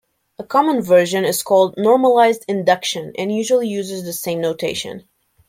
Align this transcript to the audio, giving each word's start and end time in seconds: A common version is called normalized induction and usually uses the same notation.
A 0.39 0.43
common 0.43 0.81
version 0.81 1.23
is 1.25 1.43
called 1.43 1.75
normalized 1.77 2.43
induction 2.47 3.13
and 3.19 3.31
usually 3.31 3.67
uses 3.67 4.03
the 4.03 4.13
same 4.13 4.41
notation. 4.41 5.07